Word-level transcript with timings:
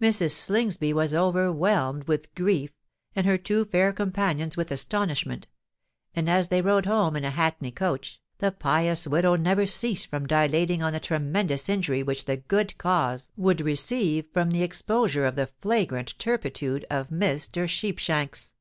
Mrs. 0.00 0.30
Slingsby 0.30 0.92
was 0.92 1.16
overwhelmed 1.16 2.04
with 2.06 2.32
grief, 2.36 2.70
and 3.16 3.26
her 3.26 3.36
two 3.36 3.64
fair 3.64 3.92
companions 3.92 4.56
with 4.56 4.70
astonishment; 4.70 5.48
and 6.14 6.30
as 6.30 6.48
they 6.48 6.62
rode 6.62 6.86
home 6.86 7.16
in 7.16 7.24
a 7.24 7.30
hackney 7.30 7.72
coach, 7.72 8.20
the 8.38 8.52
pious 8.52 9.08
widow 9.08 9.34
never 9.34 9.66
ceased 9.66 10.06
from 10.06 10.28
dilating 10.28 10.80
on 10.80 10.92
the 10.92 11.00
tremendous 11.00 11.68
injury 11.68 12.04
which 12.04 12.26
the 12.26 12.36
"good 12.36 12.78
cause" 12.78 13.30
would 13.36 13.60
receive 13.62 14.26
from 14.32 14.52
the 14.52 14.62
exposure 14.62 15.26
of 15.26 15.34
the 15.34 15.48
flagrant 15.48 16.16
turpitude 16.20 16.86
of 16.88 17.08
Mr. 17.08 17.68
Sheepshanks. 17.68 18.54